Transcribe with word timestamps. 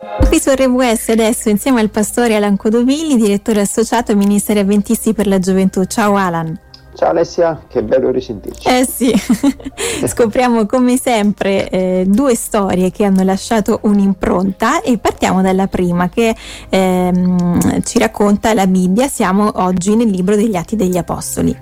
Qui 0.00 0.40
su 0.40 0.48
RWS 0.50 1.10
adesso 1.10 1.50
insieme 1.50 1.80
al 1.80 1.90
pastore 1.90 2.34
Alan 2.34 2.56
Codovilli, 2.56 3.16
direttore 3.16 3.60
associato 3.60 4.12
ai 4.12 4.16
Ministeri 4.16 4.60
Avventisti 4.60 5.12
per 5.12 5.26
la 5.26 5.38
Gioventù. 5.38 5.84
Ciao 5.84 6.14
Alan. 6.16 6.58
Ciao 6.94 7.10
Alessia, 7.10 7.64
che 7.68 7.82
bello 7.82 8.10
risentirci. 8.10 8.66
Eh 8.66 8.86
sì, 8.86 9.12
scopriamo 10.08 10.64
come 10.64 10.96
sempre 10.96 11.68
eh, 11.68 12.04
due 12.06 12.34
storie 12.34 12.90
che 12.90 13.04
hanno 13.04 13.22
lasciato 13.24 13.80
un'impronta 13.82 14.80
e 14.80 14.96
partiamo 14.96 15.42
dalla 15.42 15.66
prima 15.66 16.08
che 16.08 16.34
ehm, 16.70 17.82
ci 17.82 17.98
racconta 17.98 18.54
la 18.54 18.66
Bibbia. 18.66 19.06
Siamo 19.06 19.50
oggi 19.56 19.96
nel 19.96 20.08
libro 20.08 20.34
degli 20.34 20.56
Atti 20.56 20.76
degli 20.76 20.96
Apostoli. 20.96 21.54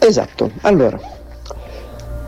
Esatto, 0.00 0.50
allora, 0.62 0.98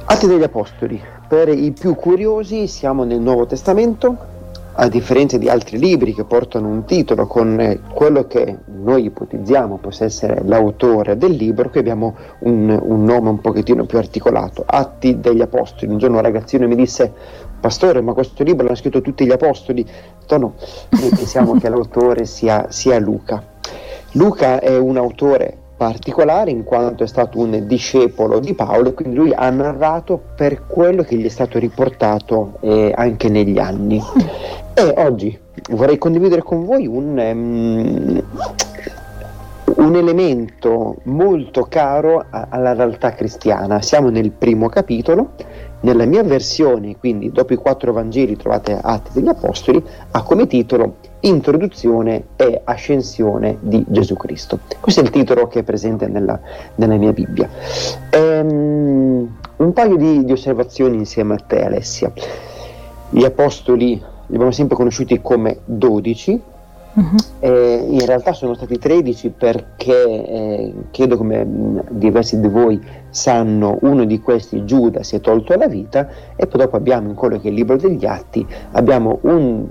Atti 0.04 0.28
degli 0.28 0.44
Apostoli, 0.44 1.02
per 1.26 1.48
i 1.48 1.72
più 1.72 1.96
curiosi 1.96 2.68
siamo 2.68 3.02
nel 3.02 3.18
Nuovo 3.18 3.46
Testamento, 3.46 4.33
a 4.76 4.88
differenza 4.88 5.38
di 5.38 5.48
altri 5.48 5.78
libri 5.78 6.14
che 6.14 6.24
portano 6.24 6.68
un 6.68 6.84
titolo 6.84 7.26
con 7.26 7.60
eh, 7.60 7.80
quello 7.92 8.26
che 8.26 8.58
noi 8.66 9.04
ipotizziamo 9.04 9.78
possa 9.78 10.04
essere 10.04 10.42
l'autore 10.44 11.16
del 11.16 11.32
libro, 11.32 11.70
qui 11.70 11.80
abbiamo 11.80 12.16
un, 12.40 12.76
un, 12.82 13.04
nome 13.04 13.28
un 13.28 13.40
pochettino 13.40 13.86
più 13.86 13.98
articolato, 13.98 14.64
Atti 14.66 15.20
degli 15.20 15.40
Apostoli. 15.40 15.92
Un 15.92 15.98
giorno 15.98 16.16
un 16.16 16.22
ragazzino 16.22 16.66
mi 16.66 16.74
disse, 16.74 17.12
Pastore, 17.60 18.00
ma 18.00 18.12
questo 18.12 18.42
libro 18.42 18.64
l'hanno 18.64 18.76
scritto 18.76 19.00
tutti 19.00 19.24
gli 19.24 19.32
Apostoli? 19.32 19.86
No, 20.28 20.36
no, 20.36 20.54
noi 20.90 21.08
pensiamo 21.10 21.54
che 21.60 21.68
l'autore 21.68 22.24
sia, 22.24 22.66
sia 22.70 22.98
Luca. 22.98 23.42
Luca 24.12 24.60
è 24.60 24.76
un 24.76 24.96
autore 24.96 25.58
particolare 25.76 26.50
in 26.50 26.64
quanto 26.64 27.04
è 27.04 27.06
stato 27.06 27.38
un 27.38 27.66
discepolo 27.66 28.38
di 28.38 28.54
Paolo 28.54 28.90
e 28.90 28.94
quindi 28.94 29.16
lui 29.16 29.32
ha 29.34 29.50
narrato 29.50 30.20
per 30.36 30.66
quello 30.66 31.02
che 31.02 31.16
gli 31.16 31.24
è 31.24 31.28
stato 31.28 31.58
riportato 31.58 32.58
eh, 32.60 32.92
anche 32.94 33.28
negli 33.28 33.58
anni. 33.58 34.00
E 34.74 34.94
oggi 34.96 35.38
vorrei 35.70 35.98
condividere 35.98 36.42
con 36.42 36.64
voi 36.64 36.86
un, 36.86 37.18
um, 37.18 38.22
un 39.76 39.94
elemento 39.96 40.96
molto 41.04 41.66
caro 41.68 42.24
a, 42.30 42.46
alla 42.50 42.74
realtà 42.74 43.12
cristiana. 43.12 43.80
Siamo 43.80 44.10
nel 44.10 44.30
primo 44.30 44.68
capitolo 44.68 45.30
nella 45.80 46.06
mia 46.06 46.22
versione, 46.22 46.96
quindi 46.98 47.30
dopo 47.30 47.52
i 47.52 47.56
quattro 47.56 47.92
Vangeli 47.92 48.36
trovate 48.36 48.78
Atti 48.80 49.10
degli 49.12 49.28
Apostoli, 49.28 49.82
ha 50.10 50.22
come 50.22 50.46
titolo 50.46 50.96
Introduzione 51.24 52.24
e 52.36 52.60
Ascensione 52.64 53.56
di 53.60 53.82
Gesù 53.88 54.14
Cristo. 54.14 54.58
Questo 54.78 55.00
è 55.00 55.04
il 55.04 55.10
titolo 55.10 55.46
che 55.46 55.60
è 55.60 55.62
presente 55.62 56.06
nella, 56.06 56.38
nella 56.74 56.96
mia 56.96 57.12
Bibbia. 57.12 57.48
Ehm, 58.10 59.36
un 59.56 59.72
paio 59.72 59.96
di, 59.96 60.24
di 60.24 60.32
osservazioni 60.32 60.96
insieme 60.96 61.34
a 61.34 61.38
te, 61.38 61.64
Alessia. 61.64 62.12
Gli 63.08 63.24
Apostoli 63.24 63.92
li 63.94 64.34
abbiamo 64.34 64.50
sempre 64.50 64.76
conosciuti 64.76 65.20
come 65.22 65.60
dodici, 65.64 66.52
Uh-huh. 66.94 67.16
Eh, 67.40 67.86
in 67.88 68.06
realtà 68.06 68.32
sono 68.32 68.54
stati 68.54 68.78
13 68.78 69.30
perché 69.30 69.92
eh, 69.92 70.74
credo 70.92 71.16
come 71.16 71.44
mh, 71.44 71.86
diversi 71.88 72.38
di 72.38 72.46
voi 72.46 72.80
sanno 73.10 73.78
uno 73.80 74.04
di 74.04 74.20
questi 74.20 74.64
Giuda 74.64 75.02
si 75.02 75.16
è 75.16 75.20
tolto 75.20 75.56
la 75.56 75.66
vita 75.66 76.06
e 76.36 76.46
poi 76.46 76.60
dopo 76.60 76.76
abbiamo 76.76 77.08
in 77.08 77.16
quello 77.16 77.40
che 77.40 77.48
è 77.48 77.50
il 77.50 77.56
libro 77.56 77.76
degli 77.76 78.06
atti 78.06 78.46
abbiamo 78.70 79.18
un 79.22 79.66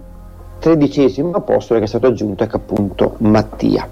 tredicesimo 0.64 1.32
apostolo 1.32 1.80
che 1.80 1.86
è 1.86 1.90
stato 1.90 2.08
aggiunto 2.08 2.46
che 2.46 2.52
è 2.52 2.56
appunto 2.56 3.16
Mattia 3.18 3.86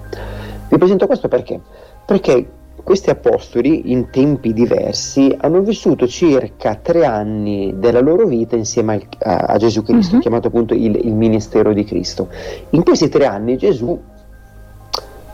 vi 0.69 0.77
presento 0.77 1.05
questo 1.05 1.27
perché? 1.27 1.59
perché 2.05 2.47
questi 2.81 3.09
apostoli 3.09 3.91
in 3.91 4.09
tempi 4.09 4.53
diversi 4.53 5.35
hanno 5.41 5.59
vissuto 5.59 6.07
circa 6.07 6.75
tre 6.75 7.05
anni 7.05 7.73
della 7.75 7.99
loro 7.99 8.25
vita 8.25 8.55
insieme 8.55 8.93
al, 8.93 9.03
a, 9.19 9.35
a, 9.49 9.57
Gesù 9.57 9.83
Cristo, 9.83 10.15
uh-huh. 10.15 10.21
chiamato 10.21 10.47
appunto 10.47 10.73
il, 10.73 10.95
il 10.95 11.13
ministero 11.13 11.73
di 11.73 11.83
Cristo. 11.83 12.29
In 12.69 12.83
questi 12.83 13.07
tre 13.09 13.25
anni 13.25 13.57
Gesù 13.57 14.01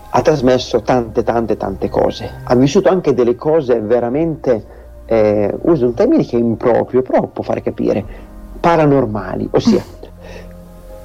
ha 0.09 0.21
trasmesso 0.21 0.81
tante, 0.81 1.23
tante, 1.23 1.55
tante 1.55 1.87
cose. 1.87 2.29
Ha 2.43 2.55
vissuto 2.55 2.89
anche 2.89 3.13
delle 3.13 3.35
cose 3.35 3.79
veramente, 3.79 4.65
eh, 5.05 5.55
uso 5.61 5.85
un 5.85 5.93
termine 5.93 6.25
che 6.25 6.35
è 6.35 6.39
improprio, 6.39 7.01
però 7.01 7.27
può 7.27 7.43
fare 7.43 7.61
capire, 7.61 8.03
paranormali, 8.59 9.47
ossia 9.51 9.83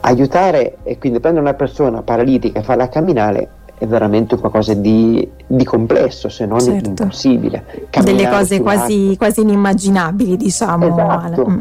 aiutare 0.03 0.79
e 0.83 0.99
quindi 0.99 1.21
prendere 1.21 1.45
una 1.45 1.55
persona 1.55 2.03
paralitica 2.03 2.61
e 2.61 2.63
farla 2.63 2.89
camminare 2.89 3.49
è 3.83 3.87
veramente 3.87 4.37
qualcosa 4.37 4.75
di, 4.75 5.29
di 5.45 5.65
complesso, 5.65 6.29
se 6.29 6.47
non 6.47 6.61
certo. 6.61 6.91
impossibile. 6.91 7.65
Delle 8.01 8.29
cose 8.29 8.61
quasi, 8.61 9.17
quasi, 9.17 9.41
inimmaginabili, 9.41 10.37
diciamo. 10.37 10.87
Esatto. 10.87 11.49
Mm. 11.49 11.59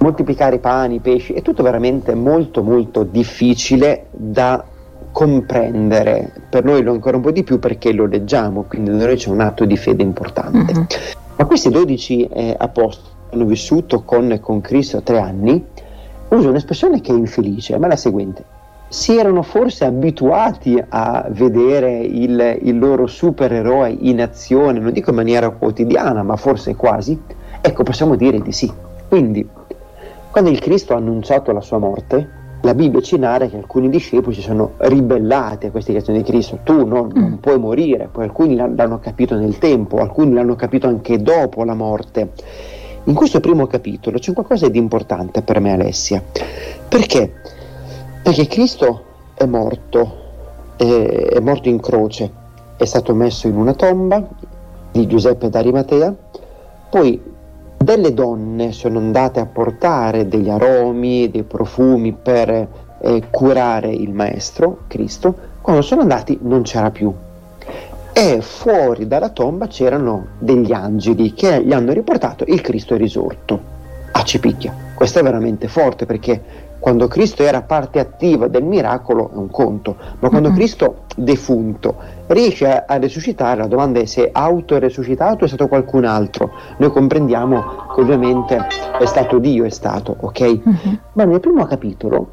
Moltiplicare 0.00 0.56
i 0.56 0.58
pani, 0.58 0.96
i 0.96 1.00
pesci, 1.00 1.32
è 1.32 1.40
tutto 1.40 1.62
veramente 1.62 2.14
molto 2.14 2.62
molto 2.62 3.02
difficile 3.02 4.08
da 4.10 4.62
comprendere. 5.10 6.32
Per 6.50 6.64
noi 6.64 6.82
lo 6.82 6.92
ancora 6.92 7.16
un 7.16 7.22
po' 7.22 7.30
di 7.30 7.42
più 7.44 7.58
perché 7.58 7.92
lo 7.92 8.04
leggiamo, 8.04 8.64
quindi 8.68 8.90
da 8.90 9.06
noi 9.06 9.16
c'è 9.16 9.30
un 9.30 9.40
atto 9.40 9.64
di 9.64 9.76
fede 9.78 10.02
importante. 10.02 10.72
Mm-hmm. 10.72 10.84
Ma 11.36 11.44
questi 11.46 11.70
12 11.70 12.24
eh, 12.26 12.54
apostoli 12.58 13.16
hanno 13.30 13.44
vissuto 13.46 14.02
con, 14.02 14.38
con 14.42 14.60
Cristo 14.60 15.00
tre 15.02 15.18
anni, 15.18 15.64
uso 16.28 16.48
un'espressione 16.48 17.00
che 17.00 17.12
è 17.12 17.16
infelice, 17.16 17.78
ma 17.78 17.86
è 17.86 17.88
la 17.90 17.96
seguente 17.96 18.44
si 18.88 19.18
erano 19.18 19.42
forse 19.42 19.84
abituati 19.84 20.82
a 20.88 21.26
vedere 21.28 21.98
il, 21.98 22.58
il, 22.62 22.78
loro 22.78 23.06
supereroe 23.06 23.94
in 24.00 24.22
azione, 24.22 24.78
non 24.78 24.92
dico 24.92 25.10
in 25.10 25.16
maniera 25.16 25.50
quotidiana, 25.50 26.22
ma 26.22 26.36
forse 26.36 26.74
quasi, 26.74 27.20
ecco 27.60 27.82
possiamo 27.82 28.16
dire 28.16 28.40
di 28.40 28.52
sì. 28.52 28.72
Quindi, 29.06 29.46
quando 30.30 30.48
il 30.48 30.58
Cristo 30.58 30.94
ha 30.94 30.96
annunciato 30.96 31.52
la 31.52 31.60
sua 31.60 31.76
morte, 31.76 32.36
la 32.62 32.74
Bibbia 32.74 33.00
ci 33.00 33.18
narra 33.18 33.46
che 33.46 33.56
alcuni 33.56 33.88
discepoli 33.88 34.34
si 34.34 34.40
sono 34.40 34.72
ribellati 34.78 35.66
a 35.66 35.70
queste 35.70 35.92
creazioni 35.92 36.22
di 36.22 36.24
Cristo. 36.24 36.58
Tu 36.64 36.86
non, 36.86 37.10
non 37.14 37.30
mm. 37.32 37.34
puoi 37.34 37.58
morire, 37.58 38.08
poi 38.10 38.24
alcuni 38.24 38.56
l'hanno 38.56 38.98
capito 38.98 39.36
nel 39.36 39.58
tempo, 39.58 39.98
alcuni 39.98 40.32
l'hanno 40.32 40.56
capito 40.56 40.86
anche 40.86 41.20
dopo 41.22 41.62
la 41.62 41.74
morte. 41.74 42.32
In 43.08 43.14
questo 43.14 43.40
primo 43.40 43.66
capitolo 43.66 44.18
c'è 44.18 44.34
qualcosa 44.34 44.68
di 44.68 44.76
importante 44.76 45.40
per 45.40 45.60
me, 45.60 45.72
Alessia, 45.72 46.22
perché? 46.86 47.32
Perché 48.22 48.46
Cristo 48.46 49.02
è 49.32 49.46
morto, 49.46 50.12
è, 50.76 51.38
morto 51.40 51.70
in 51.70 51.80
croce, 51.80 52.30
è 52.76 52.84
stato 52.84 53.14
messo 53.14 53.48
in 53.48 53.56
una 53.56 53.72
tomba 53.72 54.28
di 54.92 55.06
Giuseppe 55.06 55.48
d'Arimatea, 55.48 56.14
poi 56.90 57.18
delle 57.78 58.12
donne 58.12 58.72
sono 58.72 58.98
andate 58.98 59.40
a 59.40 59.46
portare 59.46 60.28
degli 60.28 60.50
aromi, 60.50 61.30
dei 61.30 61.44
profumi 61.44 62.12
per 62.12 62.68
eh, 63.00 63.22
curare 63.30 63.90
il 63.90 64.12
Maestro, 64.12 64.80
Cristo, 64.86 65.34
quando 65.62 65.80
sono 65.80 66.02
andati 66.02 66.38
non 66.42 66.60
c'era 66.60 66.90
più. 66.90 67.10
E 68.20 68.40
fuori 68.40 69.06
dalla 69.06 69.28
tomba 69.28 69.68
c'erano 69.68 70.30
degli 70.40 70.72
angeli 70.72 71.34
che 71.34 71.62
gli 71.62 71.72
hanno 71.72 71.92
riportato 71.92 72.42
il 72.48 72.60
Cristo 72.62 72.96
risorto 72.96 73.60
a 74.10 74.24
Cipicchia. 74.24 74.74
Questo 74.92 75.20
è 75.20 75.22
veramente 75.22 75.68
forte 75.68 76.04
perché 76.04 76.42
quando 76.80 77.06
Cristo 77.06 77.44
era 77.44 77.62
parte 77.62 78.00
attiva 78.00 78.48
del 78.48 78.64
miracolo 78.64 79.30
è 79.30 79.36
un 79.36 79.48
conto, 79.50 79.94
ma 80.18 80.30
quando 80.30 80.48
mm-hmm. 80.48 80.56
Cristo 80.56 81.04
defunto 81.14 81.94
riesce 82.26 82.68
a, 82.68 82.84
a, 82.88 82.98
resuscitare, 82.98 83.60
la 83.60 83.68
domanda 83.68 84.00
è 84.00 84.04
se 84.04 84.24
è 84.24 84.30
autoresuscitato 84.32 85.42
o 85.42 85.44
è 85.44 85.48
stato 85.48 85.68
qualcun 85.68 86.04
altro. 86.04 86.50
Noi 86.78 86.90
comprendiamo 86.90 87.86
che 87.94 88.00
ovviamente 88.00 88.58
è 88.98 89.06
stato 89.06 89.38
Dio, 89.38 89.64
è 89.64 89.70
stato, 89.70 90.16
ok? 90.18 90.42
Mm-hmm. 90.42 90.94
Ma 91.12 91.22
nel 91.22 91.38
primo 91.38 91.64
capitolo 91.66 92.32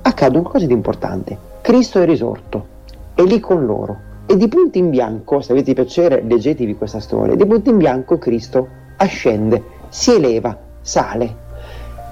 accade 0.00 0.38
una 0.38 0.48
cosa 0.48 0.64
di 0.64 0.72
importante. 0.72 1.36
Cristo 1.60 2.00
è 2.00 2.06
risorto, 2.06 2.66
è 3.12 3.20
lì 3.20 3.38
con 3.38 3.66
loro. 3.66 4.05
E 4.26 4.36
di 4.36 4.48
punto 4.48 4.76
in 4.78 4.90
bianco, 4.90 5.40
se 5.40 5.52
avete 5.52 5.72
piacere, 5.72 6.22
leggetevi 6.26 6.74
questa 6.74 7.00
storia, 7.00 7.36
di 7.36 7.46
punto 7.46 7.70
in 7.70 7.76
bianco 7.76 8.18
Cristo 8.18 8.68
ascende, 8.96 9.62
si 9.88 10.14
eleva, 10.14 10.58
sale 10.80 11.44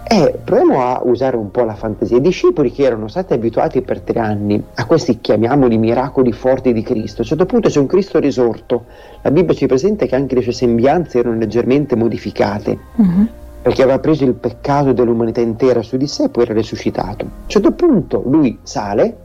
e 0.07 0.39
proviamo 0.45 0.83
a 0.83 1.01
usare 1.03 1.37
un 1.37 1.51
po' 1.51 1.65
la 1.65 1.75
fantasia. 1.75 2.19
I 2.19 2.21
discepoli 2.21 2.71
che 2.71 2.85
erano 2.85 3.09
stati 3.09 3.33
abituati 3.33 3.81
per 3.81 4.01
tre 4.01 4.21
anni 4.21 4.63
a 4.75 4.87
questi, 4.87 5.21
chiamiamoli, 5.21 5.79
miracoli 5.79 6.31
forti 6.33 6.73
di 6.73 6.83
Cristo, 6.83 7.19
a 7.19 7.23
un 7.23 7.29
certo 7.29 7.47
punto 7.47 7.69
c'è 7.69 7.81
un 7.81 7.87
Cristo 7.87 8.19
risorto. 8.19 8.85
La 9.23 9.31
Bibbia 9.31 9.55
ci 9.55 9.67
presenta 9.67 10.07
che 10.07 10.15
anche 10.15 10.35
le 10.35 10.43
sue 10.43 10.53
sembianze 10.53 11.19
erano 11.19 11.39
leggermente 11.39 11.97
modificate, 11.97 12.79
uh-huh. 12.97 13.27
perché 13.63 13.83
aveva 13.83 13.99
preso 13.99 14.25
il 14.25 14.35
peccato 14.35 14.93
dell'umanità 14.93 15.41
intera 15.41 15.83
su 15.83 15.97
di 15.97 16.07
sé 16.07 16.25
e 16.25 16.29
poi 16.29 16.45
era 16.45 16.53
risuscitato. 16.53 17.25
A 17.25 17.29
un 17.29 17.49
certo 17.49 17.73
punto 17.73 18.23
lui 18.27 18.59
sale 18.63 19.17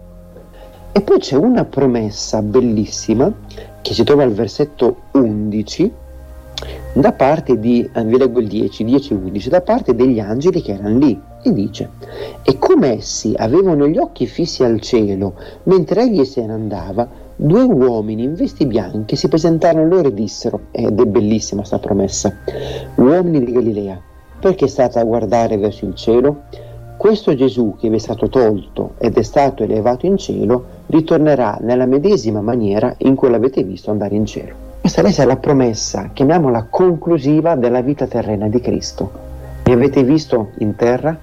e 0.92 1.02
poi 1.02 1.20
c'è 1.20 1.36
una 1.36 1.66
promessa 1.66 2.42
bellissima 2.42 3.32
che 3.82 3.94
si 3.94 4.04
trova 4.04 4.24
al 4.24 4.32
versetto 4.32 5.04
11 5.12 5.92
da 6.94 7.14
parte 7.14 7.60
di, 7.60 7.88
eh, 7.94 8.04
vi 8.04 8.18
leggo 8.18 8.40
il 8.40 8.48
10, 8.48 8.84
10 8.84 9.14
11, 9.14 9.50
da 9.50 9.62
parte 9.62 9.96
degli 9.96 10.20
angeli 10.20 10.62
che 10.62 10.74
erano 10.74 10.98
lì, 10.98 11.20
e 11.42 11.54
dice, 11.54 11.90
e 12.44 12.58
come 12.58 12.98
essi 12.98 13.34
avevano 13.38 13.88
gli 13.88 13.98
occhi 13.98 14.26
fissi 14.26 14.64
al 14.64 14.82
cielo, 14.82 15.36
mentre 15.64 16.02
egli 16.02 16.26
se 16.26 16.46
ne 16.46 16.54
andava, 16.54 17.08
due 17.36 17.62
uomini 17.62 18.24
in 18.24 18.34
vesti 18.34 18.66
bianche 18.66 19.16
si 19.16 19.30
presentarono 19.30 19.88
loro 19.88 20.10
e 20.10 20.14
dissero, 20.14 20.62
ed 20.72 21.00
è 21.00 21.06
bellissima 21.06 21.60
questa 21.60 21.80
promessa, 21.80 22.36
uomini 22.96 23.46
di 23.46 23.52
Galilea, 23.54 24.02
perché 24.40 24.68
state 24.68 25.00
a 25.00 25.04
guardare 25.04 25.58
verso 25.58 25.86
il 25.86 25.96
cielo? 25.96 26.44
questo 27.00 27.34
Gesù 27.34 27.78
che 27.80 27.88
vi 27.88 27.96
è 27.96 28.00
stato 28.00 28.28
tolto 28.28 28.96
ed 28.98 29.16
è 29.16 29.22
stato 29.22 29.64
elevato 29.64 30.06
in 30.06 30.18
cielo 30.18 30.79
ritornerà 30.90 31.58
nella 31.62 31.86
medesima 31.86 32.42
maniera 32.42 32.94
in 33.00 33.16
cui 33.16 33.30
l'avete 33.30 33.64
visto 33.64 33.92
andare 33.92 34.16
in 34.16 34.26
cielo. 34.26 34.68
Questa 34.82 35.02
è 35.02 35.26
la 35.26 35.38
promessa, 35.38 36.10
chiamiamola 36.14 36.68
conclusiva 36.70 37.56
della 37.56 37.82
vita 37.82 38.08
terrena 38.08 38.48
di 38.48 38.60
Cristo. 38.60 39.12
Mi 39.66 39.74
avete 39.74 40.04
visto 40.04 40.52
in 40.60 40.76
terra? 40.76 41.16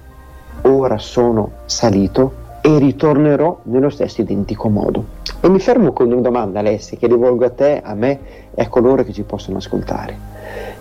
Ora 0.63 0.99
sono 0.99 1.51
salito 1.65 2.45
e 2.61 2.79
ritornerò 2.79 3.61
nello 3.65 3.91
stesso 3.91 4.21
identico 4.21 4.69
modo. 4.69 5.05
E 5.41 5.49
mi 5.49 5.59
fermo 5.59 5.93
con 5.93 6.13
una 6.13 6.21
domanda, 6.21 6.61
Alessia, 6.61 6.97
che 6.97 7.07
rivolgo 7.07 7.45
a 7.45 7.51
te, 7.51 7.81
a 7.83 7.95
me 7.95 8.19
e 8.55 8.63
a 8.63 8.69
coloro 8.69 9.03
che 9.03 9.13
ci 9.13 9.23
possono 9.23 9.57
ascoltare. 9.57 10.17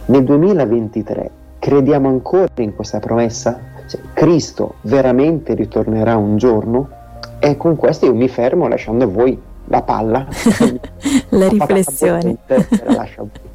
Nel 0.05 0.23
2023 0.23 1.31
crediamo 1.57 2.07
ancora 2.07 2.47
in 2.57 2.75
questa 2.75 2.99
promessa? 2.99 3.59
Cioè, 3.88 3.99
Cristo 4.13 4.75
veramente 4.81 5.55
ritornerà 5.55 6.17
un 6.17 6.38
giorno? 6.38 7.03
E 7.45 7.57
con 7.57 7.75
questo 7.75 8.07
io 8.07 8.15
mi 8.15 8.27
fermo 8.27 8.68
lasciando 8.68 9.03
a 9.03 9.07
voi 9.07 9.39
la 9.65 9.83
palla. 9.83 10.25
la 11.30 11.47
riflessione. 11.47 12.38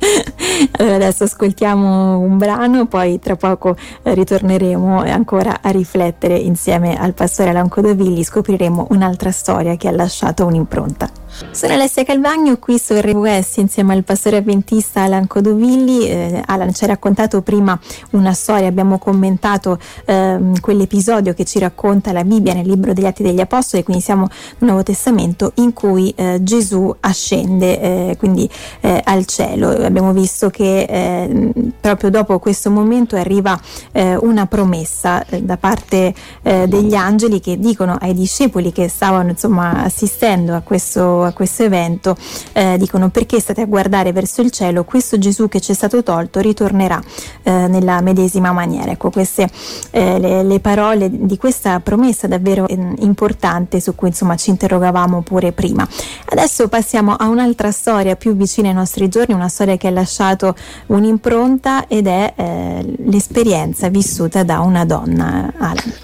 allora 0.78 0.94
adesso 0.94 1.24
ascoltiamo 1.24 2.18
un 2.18 2.38
brano, 2.38 2.86
poi 2.86 3.18
tra 3.18 3.36
poco 3.36 3.76
ritorneremo 4.02 5.00
ancora 5.00 5.60
a 5.62 5.70
riflettere 5.70 6.36
insieme 6.36 6.98
al 6.98 7.14
pastore 7.14 7.50
Alan 7.50 7.68
Codovilli, 7.68 8.24
scopriremo 8.24 8.88
un'altra 8.90 9.30
storia 9.30 9.76
che 9.76 9.88
ha 9.88 9.92
lasciato 9.92 10.46
un'impronta. 10.46 11.20
Sono 11.52 11.72
Alessia 11.72 12.04
Calvagno 12.04 12.58
qui 12.58 12.78
su 12.78 12.94
RWS 12.94 13.56
insieme 13.58 13.94
al 13.94 14.04
pastore 14.04 14.38
avventista 14.38 15.02
Alan 15.02 15.26
Codovilli. 15.26 16.06
Eh, 16.08 16.42
Alan 16.44 16.72
ci 16.74 16.84
ha 16.84 16.88
raccontato 16.88 17.40
prima 17.40 17.78
una 18.10 18.32
storia, 18.32 18.68
abbiamo 18.68 18.98
commentato 18.98 19.78
eh, 20.04 20.38
quell'episodio 20.60 21.32
che 21.32 21.44
ci 21.44 21.58
racconta 21.58 22.12
la 22.12 22.24
Bibbia 22.24 22.52
nel 22.52 22.66
libro 22.66 22.92
degli 22.92 23.06
Atti 23.06 23.22
degli 23.22 23.40
Apostoli, 23.40 23.82
quindi 23.84 24.02
siamo 24.02 24.28
nel 24.58 24.68
Nuovo 24.68 24.82
Testamento 24.82 25.52
in 25.56 25.72
cui 25.72 26.12
eh, 26.16 26.40
Gesù 26.42 26.94
ascende 27.00 27.80
eh, 27.80 28.16
quindi 28.18 28.48
eh, 28.80 29.00
al 29.02 29.24
cielo. 29.24 29.88
Abbiamo 29.90 30.12
visto 30.12 30.50
che 30.50 30.82
eh, 30.82 31.52
proprio 31.80 32.10
dopo 32.10 32.38
questo 32.38 32.70
momento 32.70 33.16
arriva 33.16 33.58
una 33.92 34.46
promessa 34.46 35.24
da 35.40 35.56
parte 35.56 36.14
degli 36.42 36.94
angeli 36.94 37.40
che 37.40 37.58
dicono 37.58 37.96
ai 38.00 38.14
discepoli 38.14 38.72
che 38.72 38.88
stavano 38.88 39.30
insomma 39.30 39.82
assistendo 39.84 40.54
a 40.54 40.60
questo 40.60 41.24
a 41.24 41.32
questo 41.32 41.64
evento 41.64 42.16
eh, 42.52 42.76
dicono 42.78 43.10
perché 43.10 43.40
state 43.40 43.62
a 43.62 43.66
guardare 43.66 44.12
verso 44.12 44.42
il 44.42 44.50
cielo, 44.50 44.84
questo 44.84 45.18
Gesù 45.18 45.48
che 45.48 45.60
ci 45.60 45.72
è 45.72 45.74
stato 45.74 46.02
tolto 46.02 46.40
ritornerà 46.40 47.00
eh, 47.42 47.50
nella 47.68 48.00
medesima 48.00 48.52
maniera. 48.52 48.90
Ecco 48.90 49.10
queste 49.10 49.48
eh, 49.90 50.18
le, 50.18 50.42
le, 50.42 50.60
parole 50.60 51.08
di 51.10 51.36
questa 51.36 51.80
promessa 51.80 52.26
davvero 52.26 52.66
eh, 52.66 52.76
importante 52.98 53.80
su 53.80 53.94
cui 53.94 54.08
insomma 54.08 54.36
ci 54.36 54.50
interrogavamo 54.50 55.22
pure 55.22 55.52
prima. 55.52 55.86
Adesso 56.26 56.68
passiamo 56.68 57.14
a 57.14 57.28
un'altra 57.28 57.70
storia 57.70 58.16
più 58.16 58.34
vicina 58.34 58.68
ai 58.68 58.74
nostri 58.74 59.08
giorni, 59.08 59.34
una 59.34 59.48
storia 59.48 59.76
che 59.80 59.88
ha 59.88 59.90
lasciato 59.90 60.54
un'impronta 60.88 61.86
ed 61.88 62.06
è 62.06 62.34
eh, 62.36 62.94
l'esperienza 63.06 63.88
vissuta 63.88 64.42
da 64.42 64.60
una 64.60 64.84
donna. 64.84 65.50
Alan. 65.56 65.94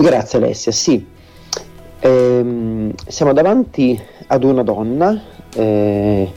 Grazie 0.00 0.38
Alessia, 0.38 0.70
sì. 0.70 1.04
Ehm, 1.98 2.92
siamo 3.08 3.32
davanti 3.32 4.00
ad 4.28 4.44
una 4.44 4.62
donna 4.62 5.20
eh, 5.54 6.30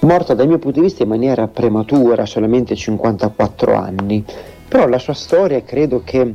morta 0.00 0.34
dal 0.34 0.46
mio 0.46 0.58
punto 0.58 0.80
di 0.80 0.86
vista 0.86 1.02
in 1.02 1.08
maniera 1.08 1.48
prematura, 1.48 2.26
solamente 2.26 2.76
54 2.76 3.74
anni, 3.74 4.22
però 4.68 4.86
la 4.86 4.98
sua 4.98 5.14
storia 5.14 5.62
credo 5.62 6.02
che 6.04 6.34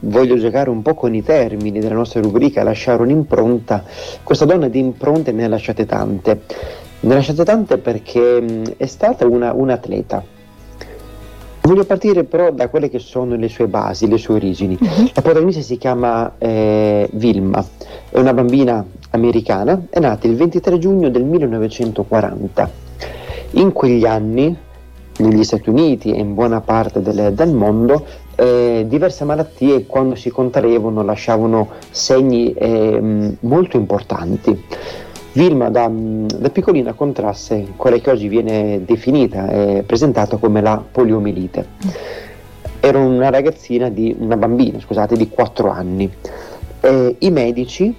voglio 0.00 0.36
giocare 0.36 0.70
un 0.70 0.82
po' 0.82 0.94
con 0.94 1.14
i 1.14 1.22
termini 1.22 1.80
della 1.80 1.94
nostra 1.94 2.20
rubrica, 2.20 2.62
lasciare 2.62 3.02
un'impronta, 3.02 3.84
questa 4.22 4.44
donna 4.44 4.68
di 4.68 4.78
impronte 4.78 5.32
ne 5.32 5.44
ha 5.44 5.48
lasciate 5.48 5.86
tante, 5.86 6.42
ne 7.00 7.12
ha 7.12 7.16
lasciate 7.16 7.44
tante 7.44 7.78
perché 7.78 8.72
è 8.76 8.86
stata 8.86 9.26
una, 9.26 9.52
un 9.52 9.70
atleta, 9.70 10.24
Voglio 11.66 11.86
partire 11.86 12.24
però 12.24 12.50
da 12.50 12.68
quelle 12.68 12.90
che 12.90 12.98
sono 12.98 13.36
le 13.36 13.48
sue 13.48 13.68
basi, 13.68 14.06
le 14.06 14.18
sue 14.18 14.34
origini. 14.34 14.76
Uh-huh. 14.78 15.10
La 15.14 15.22
protagonista 15.22 15.62
si 15.62 15.78
chiama 15.78 16.34
eh, 16.36 17.08
Vilma, 17.12 17.64
è 18.10 18.18
una 18.18 18.34
bambina 18.34 18.84
americana, 19.12 19.86
è 19.88 19.98
nata 19.98 20.26
il 20.26 20.36
23 20.36 20.76
giugno 20.76 21.08
del 21.08 21.24
1940. 21.24 22.70
In 23.52 23.72
quegli 23.72 24.04
anni, 24.04 24.54
negli 25.16 25.42
Stati 25.42 25.70
Uniti 25.70 26.12
e 26.12 26.18
in 26.18 26.34
buona 26.34 26.60
parte 26.60 27.00
del, 27.00 27.32
del 27.32 27.54
mondo, 27.54 28.04
eh, 28.34 28.84
diverse 28.86 29.24
malattie 29.24 29.86
quando 29.86 30.16
si 30.16 30.28
contraevano 30.28 31.02
lasciavano 31.02 31.70
segni 31.88 32.52
eh, 32.52 33.36
molto 33.40 33.78
importanti. 33.78 34.64
Vilma 35.34 35.68
da, 35.68 35.90
da, 35.90 36.48
piccolina 36.48 36.92
contrasse 36.92 37.72
quella 37.74 37.98
che 37.98 38.08
oggi 38.10 38.28
viene 38.28 38.84
definita 38.84 39.48
e 39.48 39.82
presentata 39.84 40.36
come 40.36 40.60
la 40.60 40.80
poliomielite. 40.88 41.66
Era 42.78 42.98
una 42.98 43.30
ragazzina 43.30 43.88
di, 43.88 44.14
una 44.16 44.36
bambina, 44.36 44.78
scusate, 44.78 45.16
di 45.16 45.28
4 45.28 45.70
anni. 45.70 46.08
Eh, 46.80 47.16
I 47.18 47.30
medici 47.30 47.92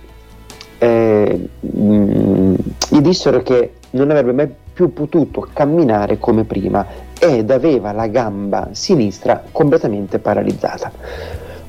eh, 0.78 1.50
mh, 1.60 2.54
gli 2.90 3.02
dissero 3.02 3.42
che 3.42 3.74
non 3.92 4.12
avrebbe 4.12 4.32
mai 4.32 4.50
più 4.72 4.94
potuto 4.94 5.48
camminare 5.52 6.18
come 6.18 6.46
prima 6.46 6.86
ed 7.20 7.52
aveva 7.52 7.92
la 7.92 8.08
gamba 8.08 8.70
sinistra 8.72 9.44
completamente 9.52 10.20
paralizzata. 10.20 10.92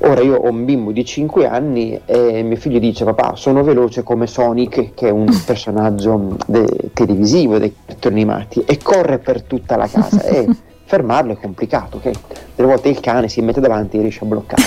Ora 0.06 0.20
io 0.20 0.36
ho 0.36 0.48
un 0.48 0.64
bimbo 0.64 0.92
di 0.92 1.04
5 1.04 1.48
anni 1.48 2.00
e 2.04 2.42
mio 2.44 2.56
figlio 2.56 2.78
dice 2.78 3.04
papà 3.04 3.34
sono 3.34 3.64
veloce 3.64 4.04
come 4.04 4.28
Sonic 4.28 4.94
che 4.94 5.08
è 5.08 5.10
un 5.10 5.26
personaggio 5.44 6.36
de- 6.46 6.90
televisivo 6.92 7.58
dei 7.58 7.74
cartoni 7.84 8.14
animati 8.14 8.62
e 8.64 8.78
corre 8.80 9.18
per 9.18 9.42
tutta 9.42 9.76
la 9.76 9.88
casa 9.88 10.22
e 10.22 10.46
fermarlo 10.86 11.32
è 11.32 11.36
complicato, 11.36 11.96
ok? 11.96 12.10
Delle 12.54 12.68
volte 12.68 12.88
il 12.88 13.00
cane 13.00 13.28
si 13.28 13.40
mette 13.40 13.60
davanti 13.60 13.96
e 13.96 14.02
riesce 14.02 14.22
a 14.22 14.26
bloccare. 14.28 14.62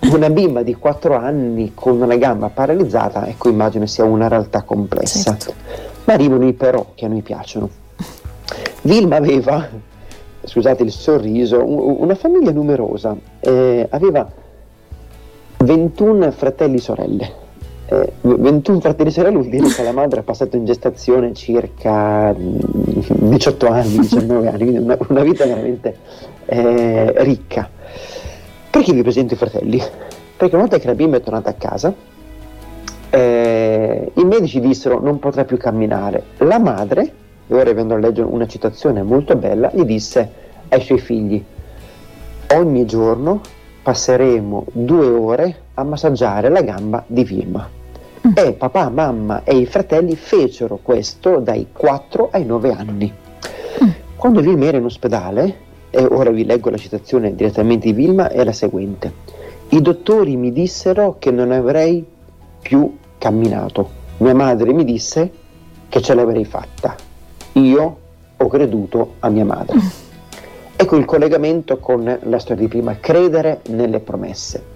Una 0.12 0.30
bimba 0.30 0.62
di 0.62 0.74
4 0.74 1.14
anni 1.14 1.72
con 1.74 2.00
una 2.00 2.16
gamba 2.16 2.48
paralizzata, 2.48 3.26
ecco 3.26 3.50
immagino 3.50 3.84
sia 3.84 4.04
una 4.04 4.28
realtà 4.28 4.62
complessa. 4.62 5.36
Certo. 5.36 5.52
Ma 6.04 6.14
arrivano 6.14 6.46
i 6.46 6.54
però 6.54 6.92
che 6.94 7.04
a 7.04 7.08
noi 7.08 7.20
piacciono. 7.20 7.68
Vilma 8.82 9.16
aveva 9.16 9.68
scusate 10.48 10.82
il 10.82 10.90
sorriso, 10.90 11.62
una 11.64 12.14
famiglia 12.14 12.50
numerosa, 12.50 13.16
eh, 13.40 13.86
aveva 13.90 14.28
21 15.58 16.30
fratelli 16.32 16.76
e 16.76 16.80
sorelle. 16.80 17.46
Eh, 17.90 18.12
21 18.22 18.80
fratelli 18.80 19.08
e 19.10 19.12
sorelle 19.12 19.36
vuol 19.36 19.48
dire 19.48 19.68
che 19.68 19.82
la 19.82 19.92
madre 19.92 20.20
ha 20.20 20.22
passato 20.22 20.56
in 20.56 20.64
gestazione 20.64 21.32
circa 21.34 22.34
18 22.36 23.66
anni, 23.68 23.98
19 23.98 24.48
anni, 24.48 24.58
quindi 24.58 24.78
una, 24.78 24.96
una 25.08 25.22
vita 25.22 25.44
veramente 25.46 25.96
eh, 26.46 27.12
ricca. 27.22 27.68
Perché 28.70 28.92
vi 28.92 29.02
presento 29.02 29.34
i 29.34 29.36
fratelli? 29.36 29.82
Perché 30.36 30.54
una 30.54 30.64
volta 30.64 30.78
che 30.78 30.86
la 30.86 30.94
bimba 30.94 31.16
è 31.18 31.20
tornata 31.20 31.50
a 31.50 31.54
casa, 31.54 31.92
eh, 33.10 34.12
i 34.14 34.24
medici 34.24 34.60
dissero 34.60 35.00
non 35.00 35.18
potrà 35.18 35.44
più 35.44 35.56
camminare. 35.56 36.22
La 36.38 36.58
madre 36.58 37.12
e 37.48 37.54
ora 37.54 37.72
vengo 37.72 37.94
a 37.94 37.98
leggere 37.98 38.28
una 38.28 38.46
citazione 38.46 39.02
molto 39.02 39.34
bella, 39.34 39.70
gli 39.72 39.84
disse 39.84 40.30
ai 40.68 40.82
suoi 40.82 40.98
figli, 40.98 41.42
ogni 42.54 42.84
giorno 42.84 43.40
passeremo 43.82 44.66
due 44.70 45.06
ore 45.06 45.56
a 45.74 45.82
massaggiare 45.82 46.50
la 46.50 46.60
gamba 46.60 47.02
di 47.06 47.24
Vilma. 47.24 47.66
Mm. 48.26 48.32
E 48.34 48.52
papà, 48.52 48.90
mamma 48.90 49.44
e 49.44 49.56
i 49.56 49.64
fratelli 49.64 50.14
fecero 50.14 50.78
questo 50.82 51.38
dai 51.38 51.68
4 51.72 52.28
ai 52.32 52.44
9 52.44 52.70
anni. 52.70 53.12
Mm. 53.82 53.88
Quando 54.16 54.40
Vilma 54.42 54.66
era 54.66 54.76
in 54.76 54.84
ospedale, 54.84 55.66
e 55.88 56.04
ora 56.04 56.30
vi 56.30 56.44
leggo 56.44 56.68
la 56.68 56.76
citazione 56.76 57.34
direttamente 57.34 57.86
di 57.86 57.94
Vilma, 57.94 58.28
è 58.28 58.44
la 58.44 58.52
seguente. 58.52 59.10
I 59.70 59.80
dottori 59.80 60.36
mi 60.36 60.52
dissero 60.52 61.16
che 61.18 61.30
non 61.30 61.50
avrei 61.50 62.04
più 62.60 62.94
camminato. 63.16 63.96
Mia 64.18 64.34
madre 64.34 64.74
mi 64.74 64.84
disse 64.84 65.30
che 65.88 66.02
ce 66.02 66.14
l'avrei 66.14 66.44
fatta 66.44 67.07
io 67.58 67.96
ho 68.36 68.46
creduto 68.46 69.14
a 69.20 69.28
mia 69.28 69.44
madre. 69.44 69.78
Ecco 70.80 70.96
il 70.96 71.04
collegamento 71.04 71.78
con 71.78 72.18
la 72.22 72.38
storia 72.38 72.62
di 72.62 72.68
prima, 72.68 72.98
credere 73.00 73.62
nelle 73.70 73.98
promesse. 73.98 74.66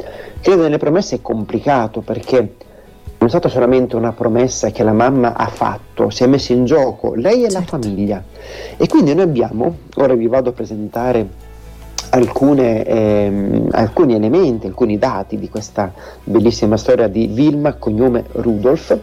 Credere 0.41 0.65
nelle 0.65 0.79
promesse 0.79 1.17
è 1.17 1.21
complicato 1.23 2.01
perché 2.01 2.37
non 2.39 3.29
è 3.29 3.29
stata 3.29 3.49
solamente 3.49 3.95
una 3.95 4.11
promessa 4.11 4.71
che 4.71 4.83
la 4.83 4.93
mamma 4.93 5.37
ha 5.37 5.47
fatto, 5.47 6.11
si 6.11 6.25
è 6.25 6.27
messa 6.27 6.53
in 6.53 6.65
gioco 6.65 7.15
lei 7.15 7.45
e 7.45 7.51
certo. 7.51 7.59
la 7.59 7.79
famiglia. 7.79 8.25
E 8.77 8.89
quindi 8.89 9.15
noi 9.15 9.23
abbiamo, 9.23 9.77
ora 9.95 10.15
vi 10.15 10.27
vado 10.27 10.51
a 10.51 10.53
presentare 10.53 11.29
alcune, 12.11 12.85
ehm, 12.85 13.69
alcuni 13.71 14.15
elementi, 14.15 14.67
alcuni 14.67 14.99
dati 14.99 15.39
di 15.39 15.49
questa 15.49 15.93
bellissima 16.25 16.77
storia 16.77 17.07
di 17.07 17.29
Vilma, 17.29 17.75
cognome 17.75 18.25
Rudolf. 18.33 18.99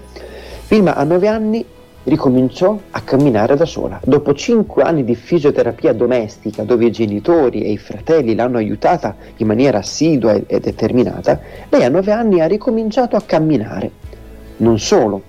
Vilma 0.67 0.95
ha 0.95 1.03
nove 1.05 1.27
anni 1.29 1.65
ricominciò 2.03 2.77
a 2.91 3.01
camminare 3.01 3.55
da 3.55 3.65
sola. 3.65 3.99
Dopo 4.03 4.33
cinque 4.33 4.83
anni 4.83 5.03
di 5.03 5.15
fisioterapia 5.15 5.93
domestica, 5.93 6.63
dove 6.63 6.85
i 6.85 6.91
genitori 6.91 7.63
e 7.63 7.71
i 7.71 7.77
fratelli 7.77 8.35
l'hanno 8.35 8.57
aiutata 8.57 9.15
in 9.37 9.47
maniera 9.47 9.79
assidua 9.79 10.33
e 10.33 10.59
determinata, 10.59 11.39
lei 11.69 11.83
a 11.83 11.89
nove 11.89 12.11
anni 12.11 12.41
ha 12.41 12.47
ricominciato 12.47 13.15
a 13.15 13.21
camminare. 13.21 13.91
Non 14.57 14.79
solo, 14.79 15.23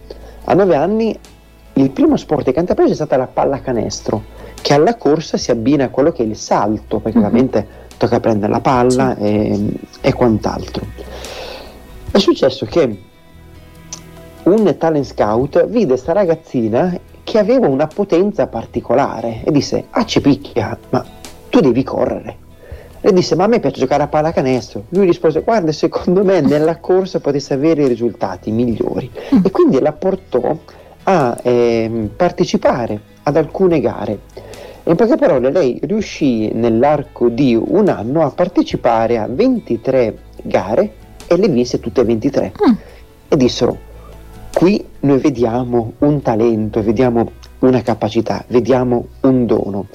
a 0.45 0.55
nove 0.55 0.75
anni 0.77 1.19
il 1.75 1.91
primo 1.91 2.17
sport 2.17 2.51
che 2.51 2.57
ha 2.57 2.61
intrapreso 2.61 2.93
è 2.93 2.95
stata 2.95 3.17
la 3.17 3.27
pallacanestro, 3.27 4.23
che 4.61 4.75
alla 4.75 4.97
corsa 4.97 5.37
si 5.37 5.51
abbina 5.51 5.85
a 5.85 5.89
quello 5.89 6.13
che 6.13 6.23
è 6.23 6.27
il 6.27 6.37
salto, 6.37 6.99
perché 6.99 7.19
uh-huh. 7.19 7.25
ovviamente 7.25 7.67
tocca 7.97 8.21
prendere 8.21 8.53
la 8.53 8.61
palla 8.61 9.17
e, 9.17 9.73
e 10.01 10.13
quant'altro. 10.13 10.87
È 12.11 12.19
successo 12.19 12.67
che 12.67 13.03
un 14.51 14.77
talent 14.77 15.05
scout 15.05 15.67
vide 15.67 15.87
questa 15.87 16.13
ragazzina 16.13 16.99
che 17.23 17.39
aveva 17.39 17.69
una 17.69 17.87
potenza 17.87 18.47
particolare 18.47 19.43
e 19.45 19.53
disse, 19.53 19.87
ah 19.91 20.05
ci 20.05 20.21
picchia, 20.21 20.77
ma 20.91 21.05
tu 21.49 21.61
devi 21.61 21.83
correre. 21.83 22.37
E 23.03 23.13
disse, 23.13 23.35
ma 23.35 23.45
a 23.45 23.47
me 23.47 23.61
piace 23.61 23.81
giocare 23.81 24.03
a 24.03 24.09
pallacanestro. 24.09 24.85
Lui 24.91 25.07
rispose, 25.07 25.41
guarda, 25.41 25.73
secondo 25.73 26.23
me 26.23 26.41
nella 26.41 26.79
corsa 26.79 27.21
potesse 27.21 27.55
avere 27.55 27.85
i 27.85 27.89
risultati 27.89 28.51
migliori. 28.51 29.11
E 29.43 29.51
quindi 29.51 29.81
la 29.81 29.93
portò 29.93 30.57
a 31.05 31.39
eh, 31.43 32.11
partecipare 32.15 33.01
ad 33.23 33.37
alcune 33.37 33.81
gare. 33.81 34.19
In 34.85 34.97
poche 34.97 35.17
parole, 35.17 35.51
lei 35.51 35.79
riuscì 35.83 36.51
nell'arco 36.53 37.29
di 37.29 37.55
un 37.55 37.89
anno 37.89 38.23
a 38.23 38.31
partecipare 38.31 39.19
a 39.19 39.27
23 39.29 40.19
gare 40.43 40.93
e 41.27 41.37
le 41.37 41.49
vinse 41.49 41.81
tutte 41.81 42.01
e 42.01 42.05
23. 42.05 42.53
Mm. 42.69 42.73
E 43.29 43.37
dissero, 43.37 43.79
Qui 44.53 44.85
noi 45.01 45.19
vediamo 45.19 45.95
un 45.99 46.21
talento, 46.23 46.83
vediamo 46.83 47.31
una 47.61 47.83
capacità, 47.83 48.45
vediamo 48.49 49.07
un 49.21 49.47
dono. 49.47 49.87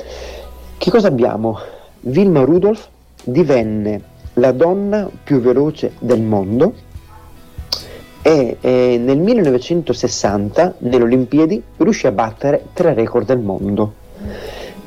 Che 0.78 0.90
cosa 0.90 1.08
abbiamo? 1.08 1.60
Vilma 2.02 2.44
Rudolph 2.44 2.88
divenne 3.24 4.02
la 4.34 4.52
donna 4.52 5.10
più 5.24 5.40
veloce 5.40 5.94
del 6.00 6.22
mondo 6.22 6.74
e 8.22 8.58
eh, 8.60 8.98
nel 9.00 9.20
1960 9.20 10.76
nelle 10.80 11.04
Olimpiadi 11.04 11.62
riuscì 11.78 12.08
a 12.08 12.12
battere 12.12 12.66
tre 12.74 12.94
record 12.94 13.28
del 13.28 13.40
mondo. 13.40 13.94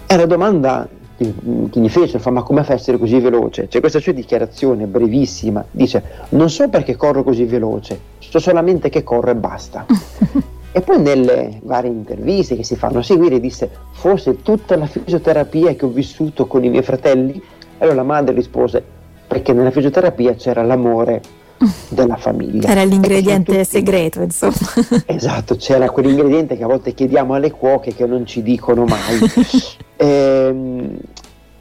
E 0.07 0.17
la 0.17 0.27
domanda 0.27 0.89
che 1.19 1.81
gli 1.81 1.89
fece, 1.89 2.21
fa 2.21 2.31
ma 2.31 2.43
come 2.43 2.63
fa 2.63 2.73
a 2.73 2.77
essere 2.77 2.97
così 2.97 3.19
veloce? 3.19 3.67
C'è 3.67 3.81
questa 3.81 3.99
sua 3.99 4.13
dichiarazione 4.13 4.87
brevissima, 4.87 5.65
dice 5.71 6.03
non 6.31 6.49
so 6.49 6.69
perché 6.69 6.95
corro 6.95 7.25
così 7.25 7.45
veloce, 7.45 8.01
so 8.19 8.39
solamente 8.39 8.89
che 8.89 9.03
corro 9.03 9.31
e 9.31 9.35
basta. 9.35 9.85
e 10.71 10.81
poi 10.81 11.01
nelle 11.01 11.59
varie 11.65 11.91
interviste 11.91 12.55
che 12.55 12.63
si 12.63 12.77
fanno 12.77 13.03
seguire 13.03 13.41
disse 13.41 13.69
forse 13.93 14.43
tutta 14.43 14.77
la 14.77 14.87
fisioterapia 14.87 15.75
che 15.75 15.85
ho 15.85 15.89
vissuto 15.89 16.47
con 16.47 16.63
i 16.63 16.69
miei 16.69 16.85
fratelli, 16.85 17.43
allora 17.79 17.97
la 17.97 18.05
madre 18.05 18.35
rispose 18.35 18.83
perché 19.27 19.53
nella 19.53 19.71
fisioterapia 19.71 20.35
c'era 20.35 20.63
l'amore 20.63 21.21
della 21.89 22.17
famiglia. 22.17 22.69
Era 22.69 22.85
l'ingrediente 22.85 23.53
tutti... 23.53 23.65
segreto, 23.65 24.21
insomma. 24.21 24.55
Esatto, 25.07 25.57
c'era 25.57 25.91
quell'ingrediente 25.91 26.57
che 26.57 26.63
a 26.63 26.69
volte 26.69 26.95
chiediamo 26.95 27.35
alle 27.35 27.51
cuoche 27.51 27.93
che 27.93 28.07
non 28.07 28.25
ci 28.25 28.43
dicono 28.43 28.85
mai. 28.85 29.19
e, 29.99 30.07
ehm, 30.07 30.99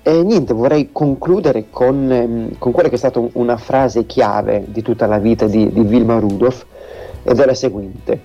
e, 0.03 0.23
niente, 0.23 0.53
vorrei 0.53 0.89
concludere 0.91 1.65
con, 1.69 2.09
ehm, 2.11 2.57
con, 2.59 2.71
quella 2.71 2.87
che 2.87 2.95
è 2.95 2.99
stata 2.99 3.21
una 3.33 3.57
frase 3.57 4.05
chiave 4.05 4.63
di 4.67 4.81
tutta 4.81 5.07
la 5.07 5.17
vita 5.17 5.47
di, 5.47 5.69
di 5.69 5.81
Vilma 5.81 6.19
Rudolph, 6.19 6.65
ed 7.23 7.39
è 7.39 7.45
la 7.45 7.53
seguente. 7.55 8.21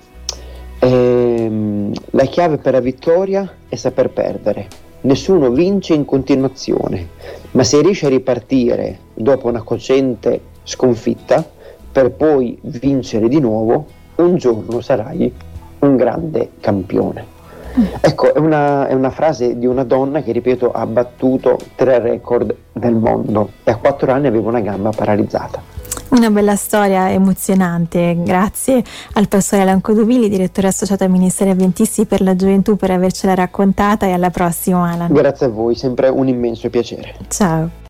Ehm, 0.79 1.93
la 2.11 2.25
chiave 2.25 2.59
per 2.59 2.75
la 2.75 2.81
vittoria 2.81 3.51
è 3.69 3.75
saper 3.75 4.11
perdere. 4.11 4.69
Nessuno 5.03 5.51
vince 5.51 5.95
in 5.95 6.05
continuazione, 6.05 7.09
ma 7.53 7.65
se 7.65 7.81
riesci 7.81 8.07
a 8.07 8.09
ripartire 8.09 8.99
dopo 9.15 9.49
una 9.49 9.63
cocente 9.63 10.41
sconfitta, 10.63 11.45
per 11.91 12.13
poi 12.13 12.57
vincere 12.63 13.29
di 13.29 13.41
nuovo, 13.41 13.87
un 14.17 14.37
giorno 14.37 14.81
sarai 14.81 15.33
un 15.81 15.97
grande 15.97 16.51
campione. 16.61 17.32
Ecco, 18.01 18.35
è 18.35 18.39
una, 18.39 18.87
è 18.87 18.95
una, 18.95 19.11
frase 19.11 19.59
di 19.59 19.67
una 19.67 19.85
donna 19.85 20.23
che, 20.23 20.33
ripeto, 20.33 20.71
ha 20.73 20.87
battuto 20.87 21.59
tre 21.75 21.99
record 21.99 22.55
del 22.73 22.95
mondo 22.95 23.51
e 23.65 23.71
a 23.71 23.77
quattro 23.77 24.13
anni 24.13 24.27
aveva 24.27 24.49
una 24.49 24.61
gamba 24.61 24.91
paralizzata. 24.91 25.73
Una 26.11 26.31
bella 26.31 26.57
storia 26.57 27.11
emozionante, 27.11 28.17
grazie 28.19 28.83
al 29.15 29.29
pastore 29.29 29.63
Alan 29.63 29.81
Codovili, 29.81 30.29
direttore 30.29 30.67
associato 30.67 31.05
ai 31.05 31.11
Ministeri 31.11 31.51
Avventisti 31.51 32.05
per 32.05 32.21
la 32.21 32.37
Gioventù 32.37 32.77
per 32.77 32.91
avercela 32.91 33.35
raccontata 33.35 34.05
e 34.05 34.13
alla 34.13 34.29
prossima 34.29 34.91
Alan. 34.91 35.11
Grazie 35.11 35.47
a 35.47 35.49
voi, 35.49 35.75
sempre 35.75 36.09
un 36.09 36.29
immenso 36.29 36.69
piacere. 36.69 37.15
Ciao. 37.29 37.81